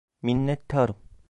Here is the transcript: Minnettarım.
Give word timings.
Minnettarım. 0.23 0.95